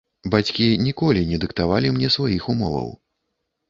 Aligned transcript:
Бацькі 0.35 0.69
ніколі 0.85 1.21
не 1.33 1.41
дыктавалі 1.45 1.95
мне 1.99 2.13
сваіх 2.19 2.53
умоваў. 2.57 2.95